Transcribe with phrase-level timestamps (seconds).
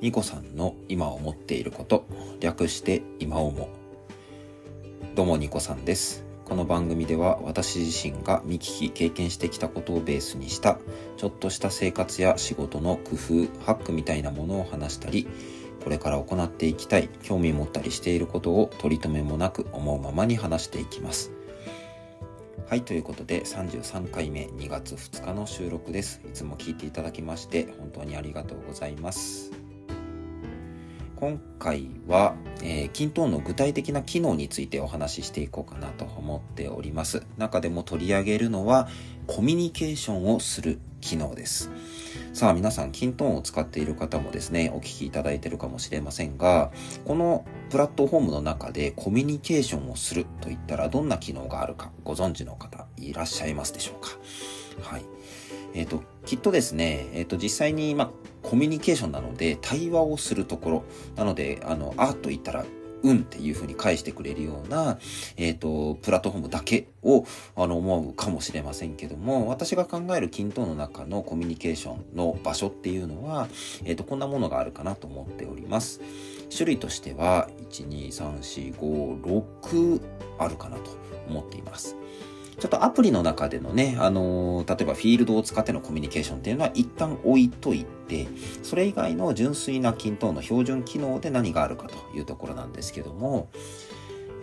[0.00, 2.06] ニコさんの今思っていること
[2.38, 3.68] 略して今思う。
[5.16, 6.24] どうもニコさんです。
[6.44, 10.78] この番組では私自身が見聞き経験してきたことをベースにした
[11.16, 15.26] ちょっとした生活や仕事の工夫ハックみたいなものを話したり
[15.82, 21.32] これから行っていきたい興味持ったりしていることを取り留めもなく思うままに話していきます。
[22.68, 26.20] はいということで33回目2月2日の収録です。
[26.24, 29.57] いつも聞いていただきまして本当にありがとうございます。
[31.20, 37.24] 今回は、えー、キントーンの具体的な機能についてお話ししていこうかなと思っております。
[37.36, 38.88] 中でも取り上げるのは、
[39.26, 41.72] コミュニケーションをする機能です。
[42.32, 46.70] さあ皆さん、キントーンを使っている方もですね、お聞きいただいているかもしれませんが、
[47.04, 54.88] このプラットフォームの中でコミュニケーションをするといったらどんな機能があるかご存知の方いらっしゃいますでしょうか？
[54.88, 55.04] はい。
[55.74, 58.10] えっ、ー、と、きっとですね、えっ、ー、と、実際に、まあ、
[58.48, 60.84] コミュニケーションなので、対話をするところ、
[61.16, 62.64] なので、あの、あと言ったら、
[63.02, 64.98] うんっていうふうに返してくれるような、
[65.36, 73.48] えっ、ー、と、プラットフォームだけを、あの、思うかもしれませんけども、私が考える均等の中のコミュニケーションの場所っていうのは、
[73.84, 76.00] えっ、ー、と、こんなものがあるかなと思っております。
[76.50, 80.00] 種類としては、1、2、3、4、5、6
[80.38, 80.90] あるかなと
[81.28, 81.96] 思っています。
[82.58, 88.26] ちょっとアプリの中でのね、あのー、例えばフィールドを使ってのコミュニケーションっていうのは一旦置いといて、
[88.64, 93.48] それ以外の純粋な均等の標準機能で何があるかというところなんですけども、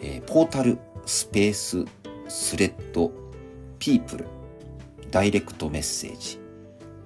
[0.02, 1.85] えー、ポータル、スペース、
[2.27, 3.11] スレッド、
[3.80, 4.25] ピープル、
[5.11, 6.39] ダイレクトメッセージ、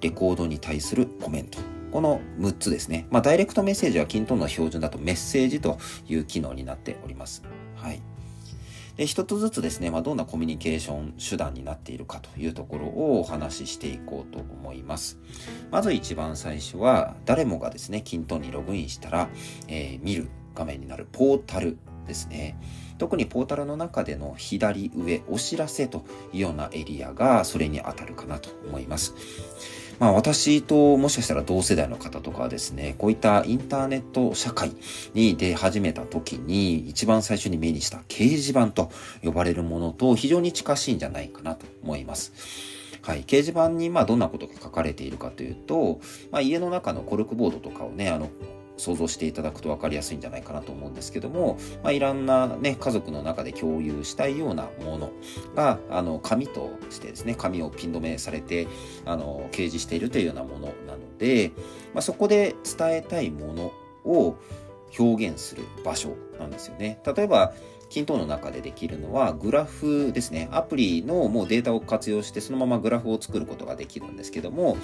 [0.01, 1.57] レコードに対するコメント。
[1.91, 3.07] この6つですね。
[3.09, 7.43] まあ、ダイレクトメッセージは均等の標準だとメッセージという機能になっております。
[7.75, 8.01] はい。
[8.99, 15.17] で、一つずつですね、まあ、どんなコミュニケーション手段になっているかというところをお話ししていこうと思います。
[15.71, 19.29] まず一番最初は、誰もがですね、キントンにログインしたら、
[19.69, 22.59] えー、見る画面になるポータルですね。
[22.97, 26.03] 特にポータルの中での左上、お知らせと
[26.33, 29.13] いうようなエリアがそれに当たるかなと思います。
[29.99, 34.71] まあ私ともしかしたら同世代の方とかはですね、こういったインターネット社会
[35.13, 38.91] に出始めた時に一番最初に目にした掲示板と
[39.23, 42.33] 呼ばれるものと非常に近しいんじゃないかなと思います。
[43.01, 43.23] はい。
[43.23, 45.99] 掲示板にまあどんなことが書かれているかというと、
[46.31, 48.29] まあ家の中のコルクボードとかをね、あの、
[48.79, 55.11] 想像していただくと分かりやすいんじゃないかなと思うんですけども、まあ、いろんなね、家族の中で共有したいようなもの
[55.55, 58.67] が、あの、紙としてですね、紙をピン止めされて、
[59.05, 61.51] あの、掲示しているというようなものなので、
[61.93, 63.73] まあ、そこで伝えたいもの
[64.05, 64.37] を
[64.97, 67.01] 表現する場所なんですよね。
[67.05, 67.53] 例えば、
[67.89, 70.47] 均等の中でできるのはグラフですね。
[70.51, 74.77] アプリのもうデータを活用してそのままグラフを作ることができるんですけども、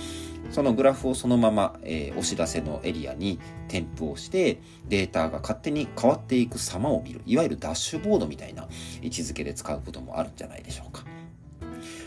[0.51, 7.21] そのグラフをそのまま、えー、お知らせのエリアに添付をしてデータが勝手に変わっていく様を見る。
[7.25, 8.67] いわゆるダッシュボードみたいな
[9.01, 11.03] 位置づけで使うこともあるんじゃないでしょうか。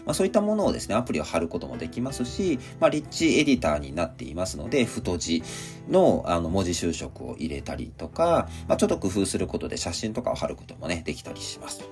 [0.09, 5.43] まあ、そういったものをですね、アプリを貼ることもできますし、まあ、リッチエディターになっていますので、太字
[5.91, 11.85] のあの文字修飾を入れたりとか、まあ、ちょっと工夫することで写真とかを貼ることもね、できたりします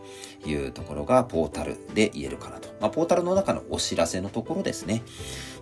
[0.42, 2.70] というところがポータルで言えるかなと。
[2.80, 5.02] まあ、ポータルの中のお知らせのところですね。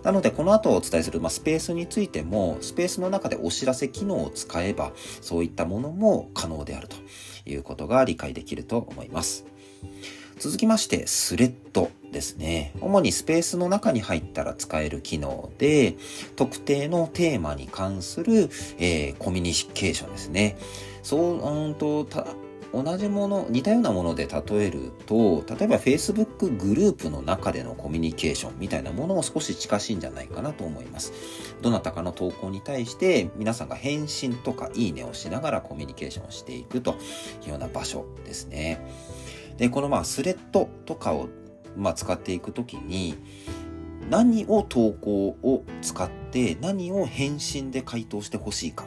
[0.03, 6.95] なので、この後お伝えする、まあ、スペースについても、スペースの中でお知らせ機能を使えば、そういったものも可能であると
[7.45, 9.45] いうことが理解できると思います。
[10.45, 12.71] 続きまして、スレッドですね。
[12.79, 15.95] 主にスペースの中に入ったら使える機能で、
[16.35, 20.55] 特定のテーマに関する、えー、コミュニケーションですね。
[21.01, 22.07] そう、うんと、
[22.71, 31.11] 同じもの、似たようなもので例えると、例えば Facebook グループの中でのコミュニケーションみたいなものも少し近しいんじゃないかなと思います。
[31.63, 36.97] どなたかの投稿に対して皆さんが返信とかいいねをしながらコミュニケーションをしていくと
[37.43, 38.85] いうような場所ですね。
[39.57, 41.29] で、このまあスレッドとかを
[41.75, 43.15] まあ使っていくときに、
[44.09, 48.85] 何を投稿を使って何を返信で回答してほしいか。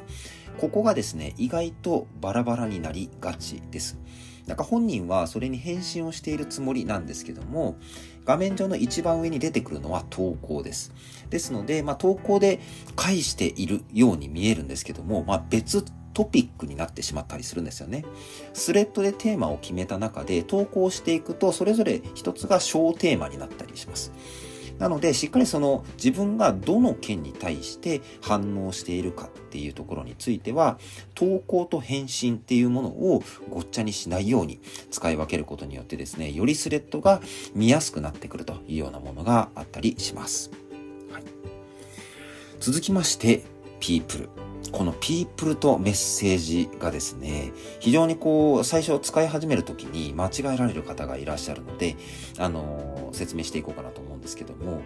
[0.59, 3.99] ここがですね、意外とバラバラになりがちです。
[4.47, 7.77] なんか本人はそれに返信をしているつもりなんですけども、
[8.25, 10.93] 画面上の一番上に出てくるのは投稿です。
[11.31, 12.61] ですので、まあ、投稿で
[12.97, 15.85] 返しているように見えるんですけども、まあ、別
[16.19, 18.05] トピックになってしまったりするんですよね。
[18.53, 24.11] スレッドでテーマを決めた中で投稿していくと、それぞれ一つが小テーマになったりします。
[24.81, 30.81] なので、しっかりその自分がどの件に対して反応しているかっていうところについては、
[31.15, 34.59] 投稿と返信っていうものをごっちゃにしないように
[34.91, 37.21] 使い分けることによってですね、よりスレッドが
[37.55, 40.51] 見やすくなってくるというようなものがあったりします。
[41.13, 41.23] はい、
[42.59, 43.45] 続きまして、
[43.79, 44.29] people
[44.73, 51.97] このピープルとメッセージがですね、非常にこう、最初使い始めるときに間違えられる方がいらっしゃるので、
[52.39, 54.83] あのー、説明していこうかなと思うんですけども、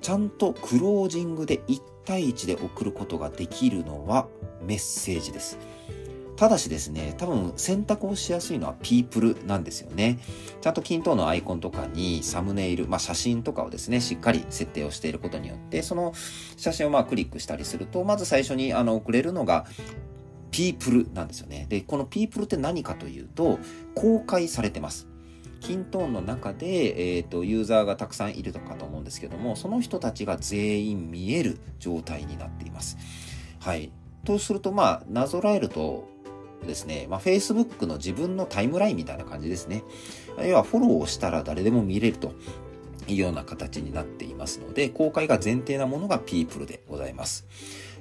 [0.00, 4.28] ちゃんとクロージングで1対1で送ることができるのは
[4.62, 5.58] メッセージです。
[6.36, 10.18] ただしですね、多分選択をしやすいのは people なんですよね。
[10.60, 16.12] ちゃんと均等のアイコンとかにサムネイル、まあ写真とかをですね、しっかり設定をしていることによって、その
[16.56, 19.66] 写真をまあクリックしたりすると、まず最初にあの送れるのが
[20.50, 21.66] people なんですよね。
[21.68, 23.58] で、この people って何かというと、
[23.94, 25.08] 公開されてます。
[25.60, 32.98] キントーンの中で、えーと、ユーザーがたくさんいるとかと思うんですけども、その人たちが全員見える状態になっています。
[33.60, 33.90] はい。
[34.24, 36.13] とすると、まあ、なぞらえると、
[36.64, 39.82] ですね、まあ、Facebook の自分のタイムラインみたいな感じですね。
[40.42, 42.32] 要はフォローをしたら誰でも見れると
[43.08, 47.46] いうような形になっていますので、公開が前提なものが People でございます。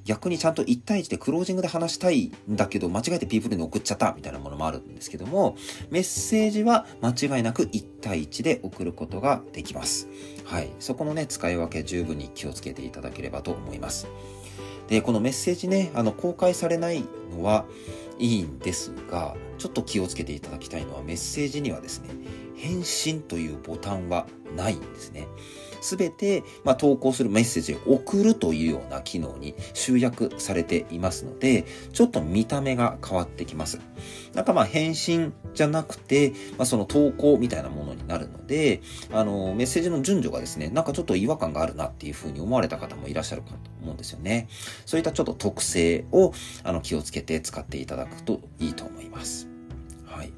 [0.06, 5.56] 逆にちゃんと1対1でクロージングで話したいんだけど、間違えて People に送っちゃったみたいなものもあるんですけども、
[5.90, 10.08] メッセージは間違いなく1対1で送ることができます。
[10.46, 10.70] はい。
[10.80, 14.08] そこのね、使い分け十分に気をつけていただければと思います。
[14.88, 17.66] で、このメッセージね、あの、公開されないのは、
[18.20, 22.10] いいんですが、ちょっと気をつけていただきたいのはメッセージにはですね、
[22.56, 25.28] 返信というボタンはないんですね。
[25.84, 33.80] すべて、まあ、投稿するメッセージを送るというような機能に集約されていますので、ちょっと見た目が変わってきます。
[34.34, 38.82] なんかまあ返信じゃなくて、まあ、その投稿みたいなものになるので、
[39.12, 44.48] あの、メッセージの順序がですね、なんかちょっと違和感があるなっていうふうに思われた方もいらっしゃるかと思うんですよね。
[44.86, 46.34] そういったちょっと特性を
[46.64, 49.50] あの気をつけて使っていただくといいと思います。
[50.06, 50.32] はい。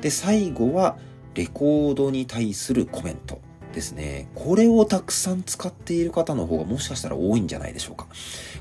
[0.00, 0.98] で、最後は、
[1.34, 3.40] レコードに対するコメント。
[3.78, 8.08] ですね、これをたくさん使っている方の方がもしかしたら多いんじゃないでしょうか。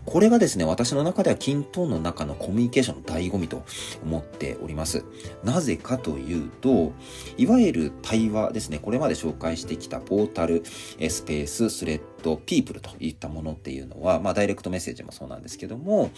[0.05, 3.63] これがですね、私の中ではキントーンの中のコミュニケーションの醍醐味と
[4.03, 5.05] 思っております。
[5.43, 6.93] なぜかというと、
[7.35, 16.11] いわゆる対話ですね、これまで紹介してきたポータル、スペース、スレッド、ピープルといったものっていうのは、まあダイレクトメッセージもそうなんですけども、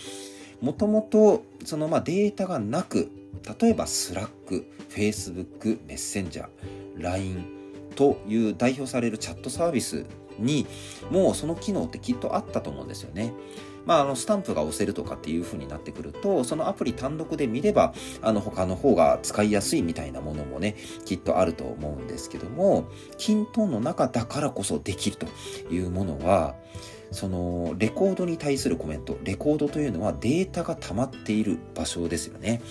[0.59, 3.09] もともとそのまあデータがなく、
[3.61, 7.58] 例えば Slack、Facebook、 Messenger、LINE、
[7.95, 10.05] という代表されるチャットサービス
[10.39, 10.67] に
[11.11, 13.33] もうその機能ってきっとあったと思うんですよね。
[13.85, 20.75] まあ、あのスタンプが押せるとかっていう風になってくるとそのアプリ単独で見ればあの他の方が使いやすいみたいなものもね
[21.05, 25.25] きっとあると思うんですけども kintone の中だからこそできると
[25.73, 26.55] いうものは
[27.11, 32.61] そのレコードに対するコメントレコードというのはデータが溜まっている場所ですよね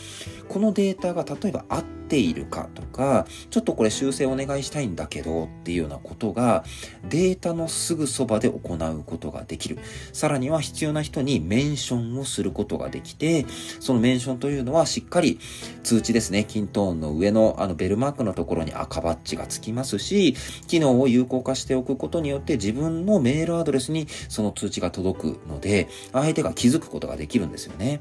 [0.48, 6.64] このデータが例えばあっているかとかちょっとこれ修正お願いしたいんだけどっていうようなことが
[7.08, 9.78] データのすぐそばで行うことができる
[10.12, 13.46] さらには必要な人にメンションをすることができて
[13.80, 15.38] そのメンションというのはしっかり
[15.82, 20.34] 通知ですねキントーンの上のあのベルマークのところに赤バッジがつきますし
[20.66, 28.00] 機能を有効化しておくことによって自分のメールアドレスにその通知が届くので、相手が気づくことができるんですよね。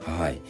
[0.00, 0.40] はい。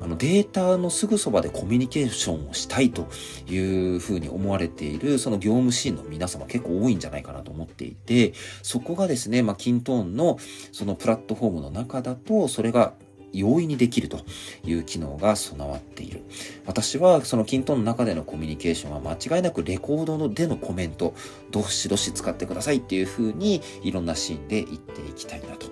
[0.00, 3.08] あのデータのすぐそばでコミュニケーションをしたいと
[3.48, 3.58] い
[3.96, 8.32] うふうに思われているその業務シーンの皆様結構多いんじゃないかなと思っていて、
[8.62, 10.38] そこがですね、まあ、キントーンの
[10.72, 12.94] そのプラットフォームの中だと、それが
[13.32, 14.20] 容易にできると
[14.64, 16.22] いう機能が備わっている。
[16.64, 21.14] 私はその kintone の中でのコミュニケーションは間違いなくレコードのでのコメント、
[21.50, 25.66] どしどし使ってくださいっていう風にいろんなシーンで言っていきたいなと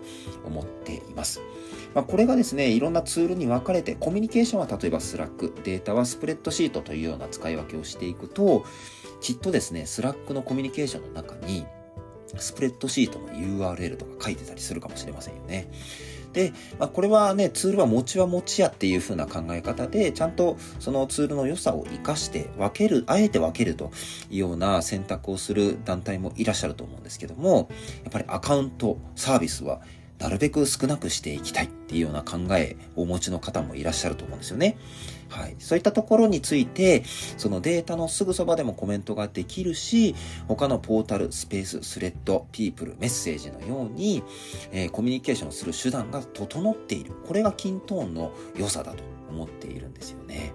[0.44, 1.40] 思っています。
[1.94, 8.64] まあ、これがですね、いろんなツールに分かれて、コミュニケーションは例えば Slack、データはスプレッドシートというような使い分けをしていくと、
[9.20, 11.64] きっとですね、 Slack のコミュニケーションの中に、
[12.36, 15.68] スプレッドシートの URL とか書いてたりするかもしれませんよね。
[16.34, 23.92] で、まあ、これはね、ツールは持ちは持ちやっていう風な考え方で、ちゃんとそのツールの良さを活かして分ける、あえて分けると
[24.30, 27.70] いうような選択をする団体もいらっしゃると思うんですけども、
[28.02, 29.80] やっぱりアカウント、サービスは
[30.24, 34.78] なるべく少なくしていきたいっていうような考えをお持ちの方もいらっしゃると思うんですよね。
[35.28, 35.56] はい。
[35.58, 37.04] そういったところについて、
[37.36, 40.14] そのデータのすぐそばでもコメントができるし、
[40.48, 44.22] 他のポータル、スペース、スレッド、ピープル、メッセージのように、
[44.72, 47.12] えー、コミュニケーションする手段が整っている。
[47.26, 50.54] これがキントーンの良さだと思っているんですよね。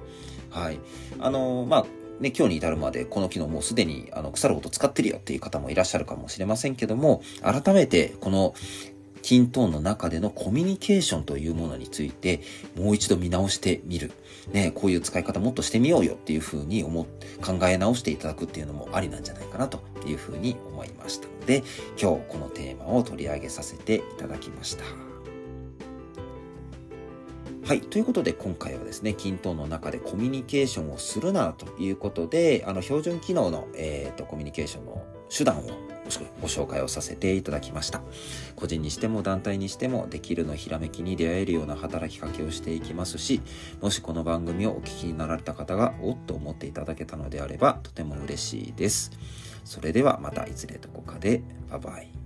[0.49, 0.79] はい。
[1.19, 1.85] あのー、まあ、
[2.19, 8.53] ね、今日に至るまでこの機能もうすでにあの腐るほど使ってるよっていう方もいらっしゃるかもしれませんけども、改めてこの
[9.21, 12.41] キントーンの中でのコミュニケーションというものについて
[12.75, 14.11] もう一度見直してみる。
[14.51, 17.05] ね、こういう使い方もっとしてみようよっていうふうに思
[17.41, 21.63] 考え直していただくっていうのもありなんじゃないかなというふうに思いましたので、
[22.01, 24.83] 今日このテーマを取り上げさせていただきました。
[27.69, 27.81] はい。
[27.81, 35.63] ということで、今回はですね、均等の中でコミュニケーションをするなということで、あの、標準機能の、えっ、ー、と、コミュニケーションの手段を
[36.41, 38.01] ご紹介をさせていただきました。
[38.55, 43.41] 個人にしても団体にしてもできるのひらめきに出会えるような働きかけをしていきますし、
[43.81, 49.11] もしこの番組をお聞きになられた方がおっと思っていただけたのであればとても嬉しいです。
[49.63, 51.43] それではまたいずれどこかで。
[51.69, 52.18] バイバイ。